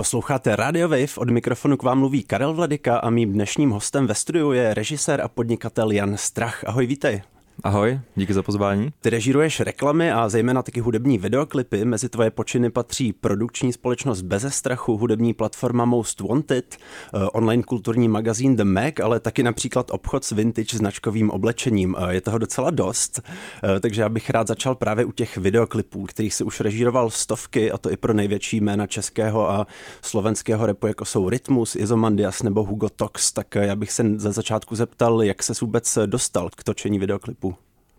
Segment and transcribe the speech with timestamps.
[0.00, 4.14] Posloucháte Radio Wave, od mikrofonu k vám mluví Karel Vladika a mým dnešním hostem ve
[4.14, 6.64] studiu je režisér a podnikatel Jan Strach.
[6.64, 7.22] Ahoj, vítej.
[7.64, 8.92] Ahoj, díky za pozvání.
[9.00, 11.84] Ty režíruješ reklamy a zejména taky hudební videoklipy.
[11.84, 18.08] Mezi tvoje počiny patří produkční společnost Beze strachu, hudební platforma Most Wanted, eh, online kulturní
[18.08, 21.96] magazín The Mac, ale taky například obchod s vintage značkovým oblečením.
[21.98, 23.20] Eh, je toho docela dost,
[23.64, 27.72] eh, takže já bych rád začal právě u těch videoklipů, kterých si už režíroval stovky,
[27.72, 29.66] a to i pro největší jména českého a
[30.02, 33.32] slovenského repu, jako jsou Rytmus, Izomandias nebo Hugo Tox.
[33.32, 37.49] Tak já bych se za začátku zeptal, jak se vůbec dostal k točení videoklipů.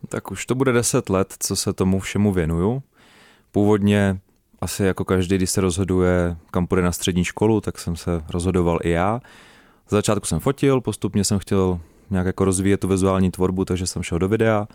[0.10, 2.84] Tak už to bude deset let, co se tomu všemu věnuju.
[3.52, 4.20] Původně
[4.62, 8.80] asi jako každý, když se rozhoduje, kam půjde na střední školu, tak jsem se rozhodoval
[8.84, 9.22] i já.
[9.88, 11.80] Z začátku jsem fotil, postupně jsem chtěl
[12.10, 14.68] nějak jako rozvíjet tu vizuální tvorbu, takže jsem šel do videa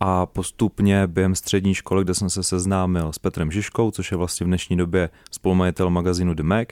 [0.00, 4.44] a postupně během střední školy, kde jsem se seznámil s Petrem Žižkou, což je vlastně
[4.44, 6.68] v dnešní době spolumajitel magazínu The Mac,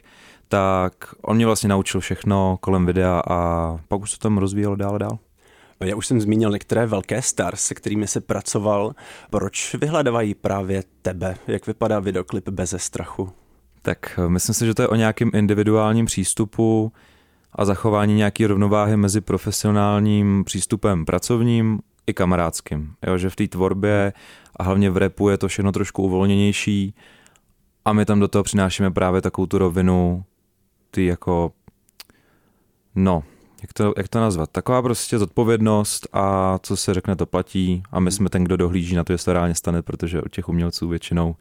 [0.48, 4.94] tak on mě vlastně naučil všechno kolem videa a pak už se tam rozvíjelo dál
[4.94, 5.18] a dál.
[5.84, 8.94] Já už jsem zmínil některé velké stars, se kterými se pracoval.
[9.30, 11.36] Proč vyhledávají právě tebe?
[11.46, 13.32] Jak vypadá videoklip beze strachu?
[13.82, 16.92] Tak eh, myslím si, že to je o nějakém individuálním přístupu
[17.52, 22.94] a zachování nějaké rovnováhy mezi profesionálním přístupem pracovním i kamarádským.
[23.06, 24.12] Jo, že v té tvorbě
[24.56, 26.94] a hlavně v repu je to všechno trošku uvolněnější
[27.84, 30.24] a my tam do toho přinášíme právě takovou tu rovinu,
[30.90, 31.52] ty jako,
[32.94, 33.22] no,
[33.62, 38.00] jak to, jak to nazvat, taková prostě zodpovědnost a co se řekne, to platí a
[38.00, 40.88] my jsme ten, kdo dohlíží na to, jestli to reálně stane, protože od těch umělců
[40.88, 41.36] většinou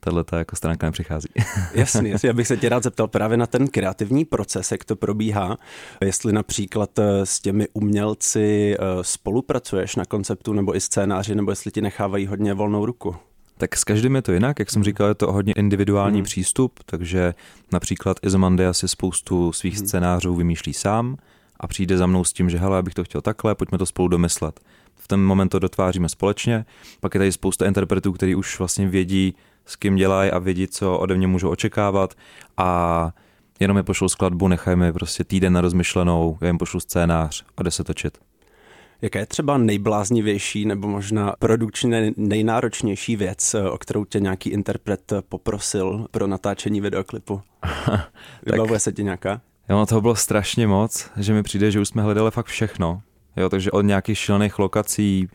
[0.00, 1.28] tahle ta jako stránka nepřichází.
[1.74, 4.96] Jasně, jasně, já bych se tě rád zeptal právě na ten kreativní proces, jak to
[4.96, 5.56] probíhá.
[6.00, 11.70] Jestli například eh, s těmi umělci eh, spolupracuješ na konceptu nebo i scénáři, nebo jestli
[11.70, 13.16] ti nechávají hodně volnou ruku.
[13.58, 16.24] Tak s každým je to jinak, jak jsem říkal, je to hodně individuální hmm.
[16.24, 17.34] přístup, takže
[17.72, 19.86] například Izomandia si spoustu svých hmm.
[19.86, 21.16] scénářů vymýšlí sám,
[21.60, 23.86] a přijde za mnou s tím, že hele, já bych to chtěl takhle, pojďme to
[23.86, 24.60] spolu domyslet.
[24.94, 26.64] V ten moment to dotváříme společně,
[27.00, 29.34] pak je tady spousta interpretů, kteří už vlastně vědí,
[29.66, 32.14] s kým dělají a vědí, co ode mě můžou očekávat
[32.56, 33.10] a
[33.60, 37.70] jenom je pošlu skladbu, nechajme prostě týden na rozmyšlenou, já jim pošlu scénář a jde
[37.70, 38.18] se točit.
[39.02, 46.06] Jaká je třeba nejbláznivější nebo možná produkčně nejnáročnější věc, o kterou tě nějaký interpret poprosil
[46.10, 47.42] pro natáčení videoklipu?
[48.46, 49.40] Vybavuje se ti nějaká?
[49.70, 53.02] Jo, no toho bylo strašně moc, že mi přijde, že už jsme hledali fakt všechno.
[53.36, 55.28] Jo, takže od nějakých šílených lokací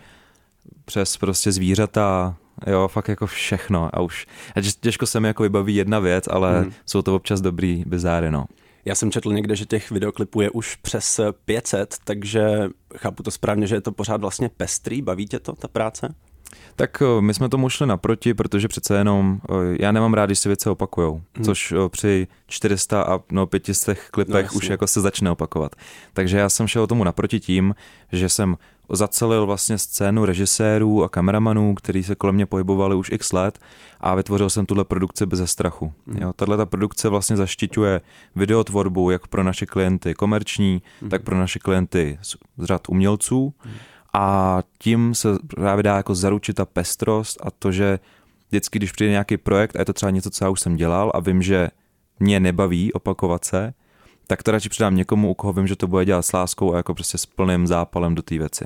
[0.85, 2.35] přes prostě zvířata,
[2.67, 3.89] jo, fakt jako všechno.
[3.93, 6.73] A už a těžko se mi jako vybaví jedna věc, ale hmm.
[6.85, 8.45] jsou to občas dobrý bizáry, no.
[8.85, 13.67] Já jsem četl někde, že těch videoklipů je už přes 500, takže chápu to správně,
[13.67, 15.01] že je to pořád vlastně pestrý.
[15.01, 16.15] Baví tě to, ta práce?
[16.75, 20.39] Tak eh, my jsme tomu šli naproti, protože přece jenom eh, já nemám rád, když
[20.39, 21.45] se věci opakujou, hmm.
[21.45, 25.75] což eh, při 400 a no 500 klipech no, už jako se začne opakovat.
[26.13, 27.75] Takže já jsem šel tomu naproti tím,
[28.11, 28.57] že jsem
[28.89, 33.59] zacelil vlastně scénu režisérů a kameramanů, kteří se kolem mě pohybovali už x let
[33.99, 35.93] a vytvořil jsem tuhle produkci bez strachu.
[36.07, 36.17] Hmm.
[36.21, 38.01] Jo, tahle ta produkce vlastně zaštiťuje
[38.35, 41.09] videotvorbu jak pro naše klienty komerční, hmm.
[41.09, 43.53] tak pro naše klienty z řad umělců.
[43.59, 43.73] Hmm
[44.15, 47.99] a tím se právě dá jako zaručit ta pestrost a to, že
[48.49, 51.11] vždycky, když přijde nějaký projekt a je to třeba něco, co já už jsem dělal
[51.15, 51.69] a vím, že
[52.19, 53.73] mě nebaví opakovat se,
[54.27, 56.77] tak to radši přidám někomu, u koho vím, že to bude dělat s láskou a
[56.77, 58.63] jako prostě s plným zápalem do té věci.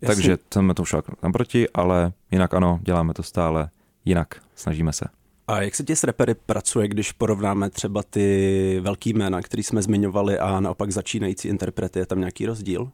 [0.00, 0.14] Jasně.
[0.14, 3.68] Takže jsme to už naproti, ale jinak ano, děláme to stále
[4.04, 5.04] jinak, snažíme se.
[5.48, 9.82] A jak se ti s repery pracuje, když porovnáme třeba ty velký jména, který jsme
[9.82, 12.90] zmiňovali a naopak začínající interprety, je tam nějaký rozdíl?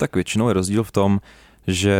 [0.00, 1.20] Tak většinou je rozdíl v tom,
[1.66, 1.98] že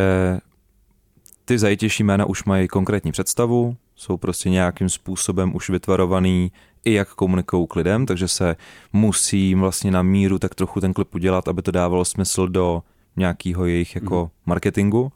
[1.44, 6.52] ty zajítější jména už mají konkrétní představu, jsou prostě nějakým způsobem už vytvarovaný
[6.84, 8.56] i jak komunikují k lidem, takže se
[8.92, 12.82] musí vlastně na míru tak trochu ten klip udělat, aby to dávalo smysl do
[13.16, 14.30] nějakého jejich jako mm.
[14.46, 15.12] marketingu.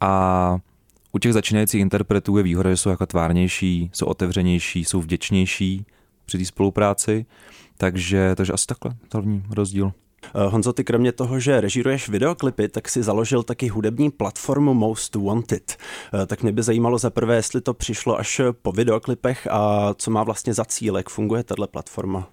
[0.00, 0.58] A
[1.12, 5.86] u těch začínajících interpretů je výhoda, že jsou jako tvárnější, jsou otevřenější, jsou vděčnější
[6.26, 7.26] při té spolupráci,
[7.76, 9.92] takže, takže asi takhle, hlavní rozdíl.
[10.24, 15.14] Eh, Honzo, ty kromě toho, že režíruješ videoklipy, tak si založil taky hudební platformu Most
[15.14, 15.76] Wanted.
[16.22, 20.10] Eh, tak mě by zajímalo za prvé, jestli to přišlo až po videoklipech a co
[20.10, 22.28] má vlastně za cíl, jak funguje tato platforma.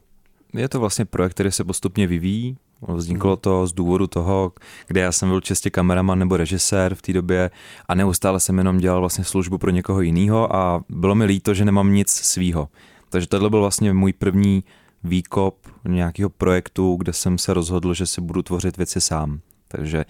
[0.53, 2.57] Je to vlastně projekt, který se postupně vyvíjí.
[2.87, 3.39] Vzniklo mhm.
[3.41, 4.51] to z důvodu toho,
[4.87, 7.51] kde já jsem byl čistě kameraman nebo režisér v té době
[7.87, 11.65] a neustále jsem jenom dělal vlastně službu pro někoho jiného a bylo mi líto, že
[11.65, 12.67] nemám nic svýho.
[13.09, 14.63] Takže tohle byl vlastně můj první
[15.07, 19.39] výkop nějakého projektu, kde jsem se rozhodl, že si budu tvořit věci sám.
[19.67, 20.05] Takže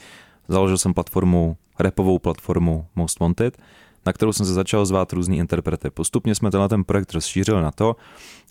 [0.47, 3.57] založil jsem platformu, repovou platformu Most Wanted,
[4.07, 5.89] na kterou jsem se začal zvát různý interprety.
[5.89, 7.95] Postupně jsme tenhle ten projekt rozšířili na to,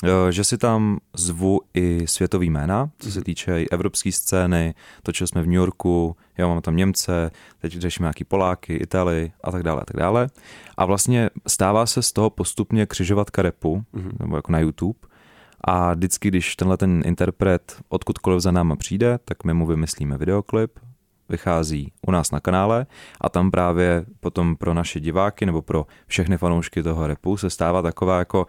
[0.04, 3.25] eh, že si tam zvu i světový jména, co se mhm.
[3.25, 8.04] týče i evropské scény, točili jsme v New Yorku, já mám tam Němce, teď řešíme
[8.04, 10.28] nějaký Poláky, Itali a tak dále a tak dále.
[10.76, 14.12] A vlastně stává se z toho postupně křižovatka repu, mm-hmm.
[14.20, 14.98] nebo jako na YouTube,
[15.61, 20.79] a vždycky, když tenhle ten interpret odkudkoliv za náma přijde, tak my mu vymyslíme videoklip,
[21.29, 22.87] vychází u nás na kanále
[23.20, 27.82] a tam právě potom pro naše diváky nebo pro všechny fanoušky toho repu se stává
[27.82, 28.47] taková jako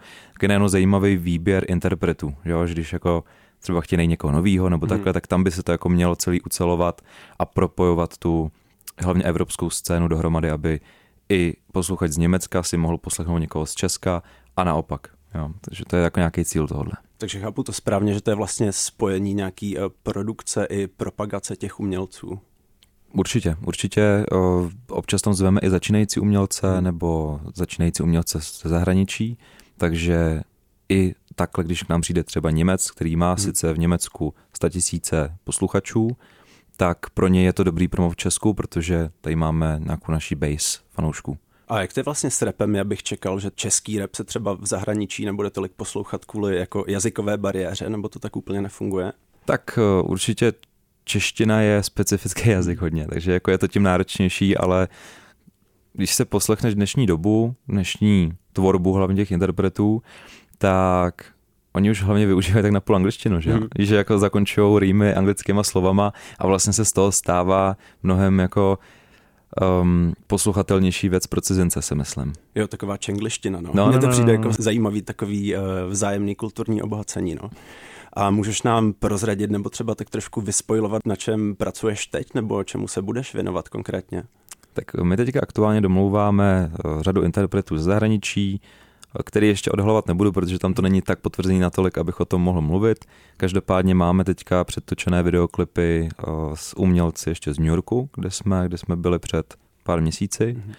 [0.48, 2.66] nejen zajímavý výběr interpretů, že, jo?
[2.66, 3.24] že když jako
[3.58, 4.88] třeba chtějí někoho novýho nebo mhm.
[4.88, 5.14] takhle, hmm.
[5.14, 7.02] tak tam by se to jako mělo celý ucelovat
[7.38, 8.50] a propojovat tu
[8.98, 10.80] hlavně evropskou scénu dohromady, aby
[11.28, 14.22] i posluchač z Německa si mohl poslechnout někoho z Česka
[14.56, 15.17] a naopak.
[15.34, 16.92] Jo, takže to je jako nějaký cíl tohohle.
[17.18, 21.80] Takže chápu to správně, že to je vlastně spojení nějaký eh, produkce i propagace těch
[21.80, 22.40] umělců.
[23.12, 24.26] Určitě, určitě.
[24.88, 26.84] Občas tam zveme i začínající umělce hmm.
[26.84, 29.38] nebo začínající umělce ze zahraničí,
[29.76, 30.42] takže
[30.88, 33.38] i takhle, když k nám přijde třeba Němec, který má hmm.
[33.38, 34.34] sice v Německu
[34.68, 36.16] tisíce posluchačů,
[36.76, 40.78] tak pro ně je to dobrý promo v Česku, protože tady máme nějakou naší base
[40.90, 41.38] fanoušků.
[41.68, 42.74] A jak to je vlastně s repem?
[42.74, 46.84] Já bych čekal, že český rep se třeba v zahraničí nebude tolik poslouchat kvůli jako
[46.88, 49.12] jazykové bariéře, nebo to tak úplně nefunguje?
[49.44, 50.52] Tak e, určitě
[51.04, 54.88] čeština je specifický jazyk hodně, takže jako je to tím náročnější, ale
[55.92, 60.02] když se poslechneš dnešní dobu, dnešní tvorbu hlavně těch interpretů,
[60.58, 61.24] tak
[61.72, 63.52] oni už hlavně využívají tak na půl angličtinu, že?
[63.52, 63.68] Hmm.
[63.78, 68.78] Že jako zakončují rýmy anglickýma slovama a vlastně se z toho stává mnohem jako
[69.82, 72.32] um, posluchatelnější věc pro cizince, si myslím.
[72.54, 73.70] Jo, taková čengliština, no.
[73.74, 74.54] no Mně no, to no, přijde no, jako no.
[74.58, 77.50] zajímavý takový uh, vzájemný kulturní obohacení, no.
[78.12, 82.88] A můžeš nám prozradit nebo třeba tak trošku vyspojovat, na čem pracuješ teď nebo čemu
[82.88, 84.22] se budeš věnovat konkrétně?
[84.72, 88.60] Tak my teďka aktuálně domlouváme eh, řadu interpretů ze zahraničí,
[89.24, 92.60] který ještě odhalovat nebudu, protože tam to není tak potvrzený natolik, abych o tom mohl
[92.60, 93.04] mluvit.
[93.36, 96.24] Každopádně máme teďka předtočené videoklipy eh,
[96.54, 99.54] s umělci ještě z New Yorku, kde jsme, kde jsme byli před
[99.84, 100.56] pár měsíci.
[100.58, 100.74] Mm-hmm.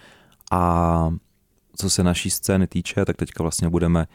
[0.50, 1.14] A
[1.76, 4.06] co se naší scény týče, tak teďka vlastně budeme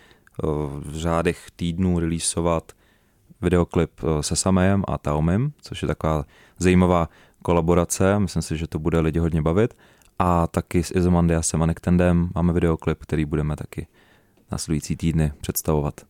[0.79, 2.71] v řádech týdnů releaseovat
[3.41, 6.25] videoklip eh, se Samejem a Taomim, což je taková
[6.57, 7.09] zajímavá
[7.41, 9.77] kolaborace, myslím si, že to bude lidi hodně bavit.
[10.19, 13.87] A taky s Izomandiasem a Nektendem máme videoklip, který budeme taky
[14.51, 16.01] následující týdny představovat.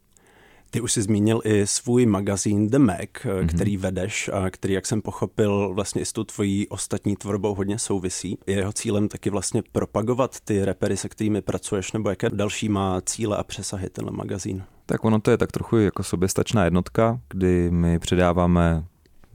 [0.70, 3.48] Ty už jsi zmínil i svůj magazín The Mac, mm-hmm.
[3.48, 7.80] který vedeš a který, jak jsem pochopil, vlastně i s tou tvojí ostatní tvorbou hodně
[7.80, 8.38] souvisí.
[8.48, 13.02] Je jeho cílem taky vlastně propagovat ty repery, se kterými pracuješ, nebo jaké další má
[13.02, 14.64] cíle a přesahy tenhle magazín?
[14.86, 18.86] Tak ono to je tak trochu jako soběstačná jednotka, kdy my předáváme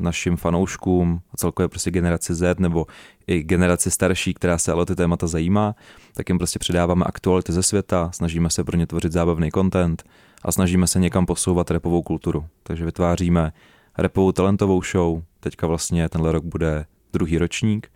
[0.01, 2.87] našim fanouškům a celkově prostě generaci Z nebo
[3.27, 5.75] i generaci starší, která se ale ty témata zajímá,
[6.15, 10.05] tak jim prostě předáváme aktuality ze světa, snažíme se pro ně tvořit zábavný content
[10.43, 12.45] a snažíme se někam posouvat repovou kulturu.
[12.63, 13.53] Takže vytváříme
[13.99, 17.91] repovou talentovou show, teďka vlastně tenhle rok bude druhý ročník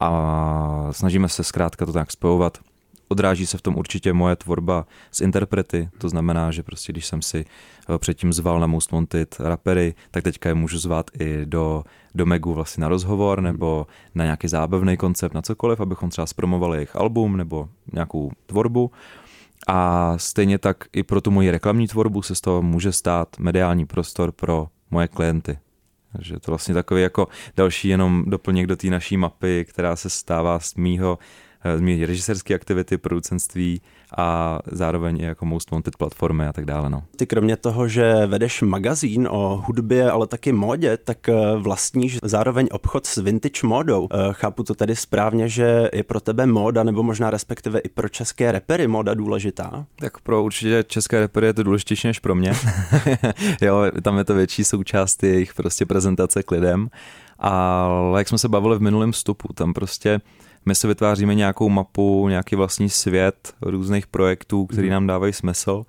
[0.00, 2.58] a snažíme se zkrátka to tak spojovat
[3.08, 7.22] odráží se v tom určitě moje tvorba z interprety, to znamená, že prostě když jsem
[7.22, 11.84] si eh, předtím zval na Most Wanted rapery, tak teďka je můžu zvát i do,
[12.14, 16.78] do Megu vlastně na rozhovor nebo na nějaký zábavný koncept, na cokoliv, abychom třeba zpromovali
[16.78, 18.90] jejich album nebo nějakou tvorbu.
[19.68, 23.86] A stejně tak i pro tu moji reklamní tvorbu se z toho může stát mediální
[23.86, 25.58] prostor pro moje klienty.
[26.12, 30.60] Takže to vlastně takový jako další jenom doplněk do té naší mapy, která se stává
[30.60, 31.18] z mýho
[31.76, 33.80] zmínit režisérské aktivity, producentství
[34.16, 36.90] a zároveň i jako Most Wanted platformy a tak dále.
[36.90, 37.02] No.
[37.16, 42.68] Ty kromě toho, že vedeš magazín o hudbě, ale taky módě, tak eh, vlastníš zároveň
[42.70, 44.08] obchod s vintage módou.
[44.12, 48.08] Eh, chápu to tedy správně, že je pro tebe móda, nebo možná respektive i pro
[48.08, 49.86] české repery móda důležitá?
[49.96, 52.52] Tak pro určitě české repery je to důležitější než pro mě.
[53.60, 56.88] jo, tam je to větší součást jejich prostě prezentace k lidem.
[57.38, 60.20] Ale jak jsme se bavili v minulém vstupu, tam prostě
[60.66, 64.92] my se vytváříme nějakou mapu, nějaký vlastní svět různých projektů, který mm.
[64.92, 65.84] nám dávají smysl.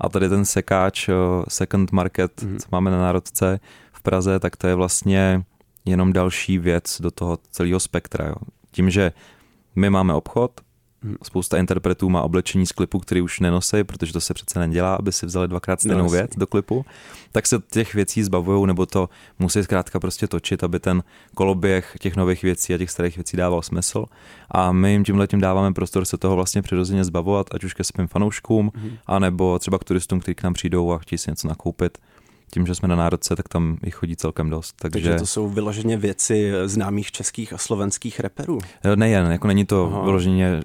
[0.00, 1.12] A tady ten sekáč, eh,
[1.48, 2.58] Second Market, mm.
[2.58, 3.60] co máme na Národce
[3.92, 5.42] v Praze, tak to je vlastně
[5.84, 8.26] jenom další věc do toho celého spektra.
[8.26, 8.34] Jo.
[8.70, 9.12] Tím, že
[9.76, 10.60] my máme obchod,
[11.22, 15.12] Spousta interpretů má oblečení z klipu, který už nenosí, protože to se přece nedělá, aby
[15.12, 16.84] si vzali dvakrát stejnou no, věc do klipu.
[17.32, 21.02] Tak se těch věcí zbavují, nebo to musí zkrátka prostě točit, aby ten
[21.34, 24.04] koloběh těch nových věcí a těch starých věcí dával smysl.
[24.50, 27.84] A my jim tímhle tím dáváme prostor se toho vlastně přirozeně zbavovat, ať už ke
[27.84, 28.98] svým fanouškům, mm-hmm.
[29.06, 31.98] anebo třeba k turistům, kteří k nám přijdou a chtějí si něco nakoupit
[32.50, 34.74] tím, že jsme na národce, tak tam jich chodí celkem dost.
[34.78, 38.58] Takže, takže to jsou vyloženě věci známých českých a slovenských reperů?
[38.94, 40.04] Nejen, jako není to Aha.
[40.04, 40.62] vyloženě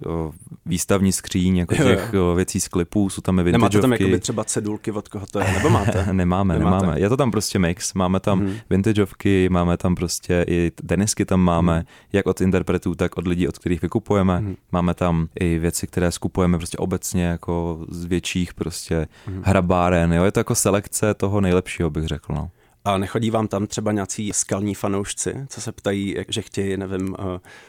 [0.66, 2.36] výstavní skříň jako jo, těch jo.
[2.36, 3.76] věcí z klipů, jsou tam i vintageovky.
[3.78, 6.08] Nemáte tam jakoby třeba cedulky, od koho to je, nebo máte?
[6.14, 6.86] nemáme, nemáte.
[6.86, 7.00] nemáme.
[7.00, 8.56] Je to tam prostě mix, máme tam hmm.
[8.70, 11.86] vintageovky, máme tam prostě i tenisky tam máme, hmm.
[12.14, 14.38] jak od interpretů, tak od lidí, od kterých vykupujeme.
[14.38, 14.56] Hmm.
[14.72, 19.42] Máme tam i věci, které skupujeme prostě obecně jako z větších prostě hmm.
[19.46, 22.50] hrabáren, jo, je to jako selekce toho nejlepšího, bych řekl, no.
[22.86, 27.16] A nechodí vám tam třeba nějací skalní fanoušci, co se ptají, že chtějí, nevím, uh,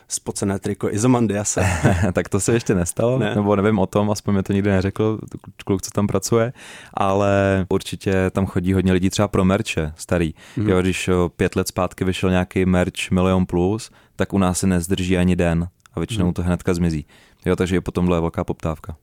[0.09, 1.64] spocené triko Izomandiase?
[2.12, 3.35] tak to se ještě nestalo, ne?
[3.35, 5.18] nebo nevím o tom, aspoň mi to nikdy neřekl,
[5.64, 6.52] kluk, co tam pracuje,
[6.94, 10.35] ale určitě tam chodí hodně lidí třeba pro merče starý.
[10.56, 10.68] Mm-hmm.
[10.68, 14.66] Jo, když o, pět let zpátky vyšel nějaký merch Milion Plus, tak u nás se
[14.66, 16.32] nezdrží ani den a většinou mm-hmm.
[16.32, 17.06] to hnedka zmizí.
[17.47, 18.97] Jo, takže je potom velká poptávka.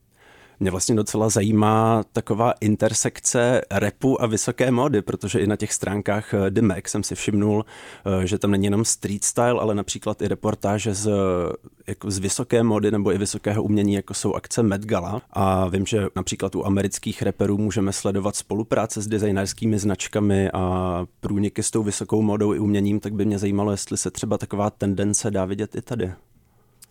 [0.62, 6.34] Mě vlastně docela zajímá taková intersekce repu a vysoké módy, protože i na těch stránkách
[6.34, 7.64] eh, The Mac jsem si všimnul,
[8.22, 11.10] eh, že tam není jenom street style, ale například i reportáže z,
[11.86, 15.22] jako z vysoké módy nebo i vysokého umění, jako jsou akce Met Gala.
[15.30, 21.62] A vím, že například u amerických reperů můžeme sledovat spolupráce s designerskými značkami a průniky
[21.62, 25.30] s tou vysokou módou i uměním, tak by mě zajímalo, jestli se třeba taková tendence
[25.30, 26.12] dá vidět i tady.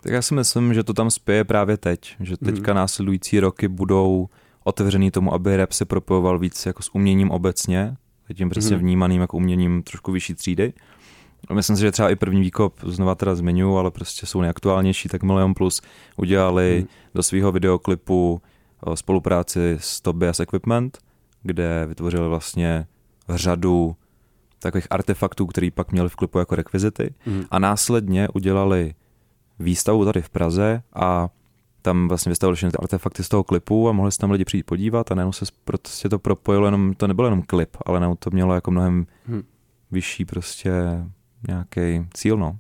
[0.01, 2.75] Tak já si myslím, že to tam spěje právě teď, že teďka mm.
[2.75, 4.29] následující roky budou
[4.63, 7.97] otevřený tomu, aby rap se propojoval víc jako s uměním obecně,
[8.33, 8.81] tím přesně mm.
[8.81, 10.73] vnímaným jako uměním trošku vyšší třídy.
[11.53, 15.23] Myslím si, že třeba i první výkop, znova teda zmiňu, ale prostě jsou nejaktuálnější, tak
[15.23, 15.81] Milion Plus
[16.17, 16.87] udělali mm.
[17.15, 18.41] do svého videoklipu
[18.95, 20.97] spolupráci s Tobias Equipment,
[21.43, 22.85] kde vytvořili vlastně
[23.29, 23.95] řadu
[24.59, 27.43] takových artefaktů, který pak měli v klipu jako rekvizity mm.
[27.51, 28.93] a následně udělali
[29.59, 31.29] výstavu tady v Praze a
[31.81, 34.63] tam vlastně vystavili všechny ty artefakty z toho klipu a mohli se tam lidi přijít
[34.63, 38.29] podívat a najednou se prostě to propojilo, jenom, to nebylo jenom klip, ale najednou to
[38.29, 39.43] mělo jako mnohem hmm.
[39.91, 40.71] vyšší prostě
[41.47, 42.57] nějaký cíl, no.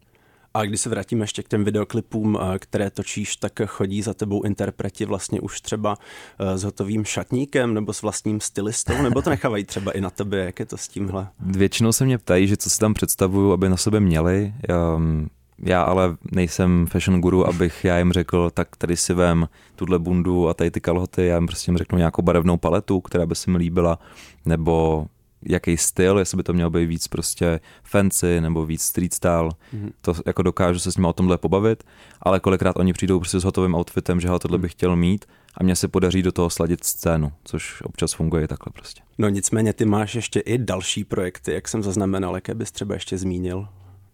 [0.53, 4.43] A když se vrátíme ještě k těm videoklipům, eh, které točíš, tak chodí za tebou
[4.43, 5.97] interpreti vlastně už třeba
[6.39, 10.37] eh, s hotovým šatníkem nebo s vlastním stylistou, nebo to nechávají třeba i na tebe,
[10.37, 11.27] jak je to s tímhle?
[11.39, 14.53] Většinou se mě ptají, že co si tam představuju, aby na sebe měli.
[14.95, 15.29] Um,
[15.63, 20.49] já ale nejsem fashion guru, abych já jim řekl, tak tady si vem tuhle bundu
[20.49, 23.51] a tady ty kalhoty, já jim prostě jim řeknu nějakou barevnou paletu, která by se
[23.51, 23.99] mi líbila,
[24.45, 25.05] nebo
[25.45, 29.91] jaký styl, jestli by to mělo být víc prostě fancy nebo víc street style, mm-hmm.
[30.01, 31.83] to jako dokážu se s nimi o tomhle pobavit,
[32.21, 35.25] ale kolikrát oni přijdou prostě s hotovým outfitem, že ho tohle bych chtěl mít
[35.57, 39.01] a mně se podaří do toho sladit scénu, což občas funguje takhle prostě.
[39.17, 43.17] No nicméně ty máš ještě i další projekty, jak jsem zaznamenal, jaké bys třeba ještě
[43.17, 43.67] zmínil?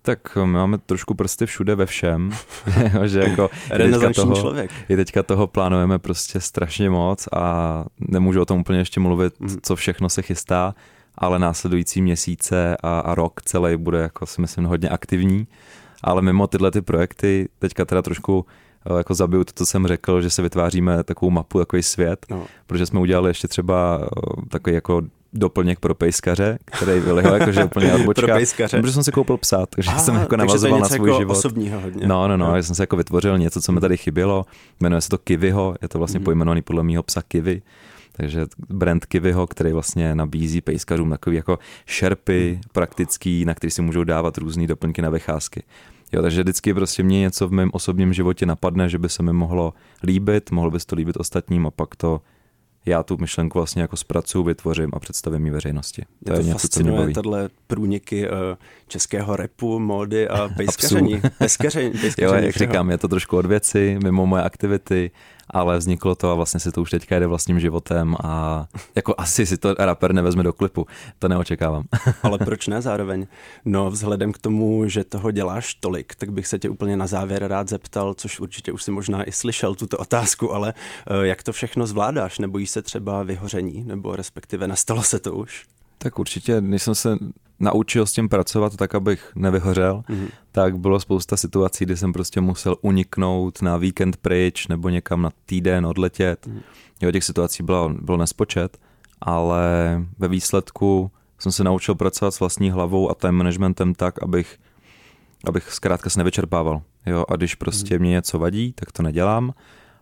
[0.05, 2.31] Tak my máme trošku prsty všude ve všem,
[3.05, 4.71] že jako teďka toho, člověk.
[4.89, 9.57] I teďka toho plánujeme prostě strašně moc a nemůžu o tom úplně ještě mluvit, mm.
[9.61, 10.75] co všechno se chystá,
[11.17, 15.47] ale následující měsíce a, a rok celý bude jako si myslím hodně aktivní,
[16.03, 18.45] ale mimo tyhle ty projekty teďka teda trošku
[18.85, 22.45] eh, jako zabiju to, co jsem řekl, že se vytváříme takovou mapu, takový svět, no.
[22.67, 25.01] protože jsme udělali ještě třeba eh, takový jako
[25.35, 28.21] doplněk pro pejskaře, který byl jeho jakože úplně odbočka.
[28.21, 28.81] pro pejskaře.
[28.81, 31.33] Protože jsem si koupil psa, takže Aha, jsem jako navazoval na svůj jako život.
[31.33, 32.07] osobního hodně.
[32.07, 32.55] No, no, no, no.
[32.55, 34.45] já jsem se jako vytvořil něco, co mi tady chybělo.
[34.79, 36.23] Jmenuje se to Kiviho, je to vlastně mm.
[36.25, 37.61] pojmenovaný podle mého psa Kivi.
[38.11, 42.61] Takže brand Kiviho, který vlastně nabízí pejskařům takový jako šerpy mm.
[42.71, 45.63] praktický, na který si můžou dávat různé doplňky na vycházky.
[46.13, 49.33] Jo, takže vždycky prostě mě něco v mém osobním životě napadne, že by se mi
[49.33, 49.73] mohlo
[50.03, 52.21] líbit, mohlo by se to líbit ostatním a pak to
[52.85, 56.01] já tu myšlenku vlastně jako zpracuju, vytvořím a představím ji veřejnosti.
[56.25, 57.13] To Mě je to něco, co mě baví.
[57.13, 57.31] tato
[57.67, 58.35] průniky uh,
[58.87, 61.21] českého repu, módy a pejskaření.
[61.37, 65.11] Pejskaření, jo, jak říkám, je to trošku od věci, mimo moje aktivity,
[65.49, 69.45] ale vzniklo to a vlastně si to už teďka jde vlastním životem a jako asi
[69.45, 70.87] si to rapper nevezme do klipu,
[71.19, 71.83] to neočekávám.
[72.23, 73.27] ale proč ne zároveň?
[73.65, 77.47] No vzhledem k tomu, že toho děláš tolik, tak bych se tě úplně na závěr
[77.47, 80.73] rád zeptal, což určitě už si možná i slyšel tuto otázku, ale
[81.07, 82.39] eh, jak to všechno zvládáš?
[82.39, 85.65] Nebojíš se třeba vyhoření, nebo respektive nastalo se to už?
[85.97, 87.17] Tak určitě, když jsem se
[87.59, 90.27] naučil s tím pracovat tak, abych nevyhořel, mm-hmm.
[90.51, 95.29] tak bylo spousta situací, kdy jsem prostě musel uniknout na víkend pryč nebo někam na
[95.45, 96.47] týden odletět.
[96.47, 96.61] Mm-hmm.
[97.01, 98.77] Jo, těch situací bylo, bylo nespočet,
[99.21, 104.57] ale ve výsledku jsem se naučil pracovat s vlastní hlavou a time managementem tak, abych,
[105.45, 106.81] abych zkrátka se nevyčerpával.
[107.05, 107.99] Jo, a když prostě mm-hmm.
[107.99, 109.53] mě něco vadí, tak to nedělám.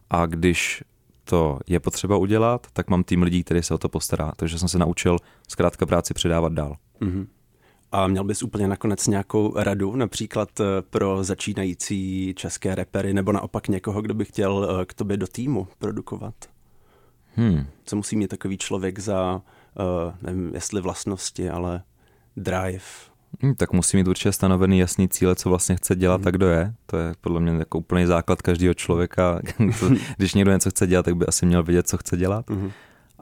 [0.09, 0.83] A když
[1.23, 4.31] to je potřeba udělat, tak mám tým lidí, který se o to postará.
[4.35, 6.75] Takže jsem se naučil zkrátka práci předávat dál.
[7.01, 7.27] Mm-hmm.
[7.91, 13.67] A měl bys úplně nakonec nějakou radu, například eh, pro začínající české repery, nebo naopak
[13.67, 16.35] někoho, kdo by chtěl eh, k tobě do týmu produkovat?
[17.35, 17.65] Hmm.
[17.85, 19.41] Co musí mít takový člověk za
[19.79, 21.83] uh, nevím, jestli vlastnosti, ale
[22.37, 22.83] drive.
[23.41, 26.27] Hmm, tak musí mít určitě stanovený jasný cíle, co vlastně chce dělat hmm.
[26.27, 26.73] a kdo je.
[26.85, 29.39] To je podle mě jako úplný základ každého člověka.
[30.17, 32.49] Když někdo něco chce dělat, tak by asi měl vědět, co chce dělat.
[32.49, 32.71] Hmm.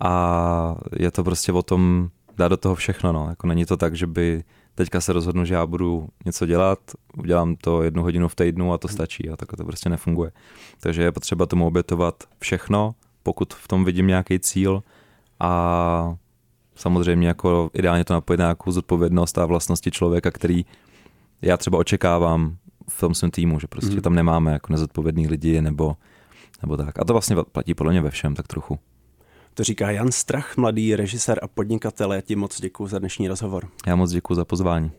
[0.01, 3.11] A je to prostě o tom dát do toho všechno.
[3.11, 3.29] No.
[3.29, 4.43] Jako není to tak, že by
[4.75, 6.79] teďka se rozhodnu, že já budu něco dělat,
[7.17, 10.31] udělám to jednu hodinu v týdnu a to stačí a tak to prostě nefunguje.
[10.79, 14.83] Takže je potřeba tomu obětovat všechno, pokud v tom vidím nějaký cíl
[15.39, 16.15] a
[16.81, 20.65] samozřejmě jako ideálně to napojit na nějakou zodpovědnost a vlastnosti člověka, který
[21.41, 22.57] já třeba očekávám
[22.89, 24.01] v tom svém týmu, že prostě mm.
[24.01, 25.95] tam nemáme jako nezodpovědný lidi nebo,
[26.61, 26.99] nebo tak.
[26.99, 28.79] A to vlastně platí podle mě ve všem tak trochu.
[29.53, 32.13] To říká Jan Strach, mladý režisér a podnikatel.
[32.13, 33.67] Já ti moc děkuji za dnešní rozhovor.
[33.87, 34.91] Já moc děkuji za pozvání.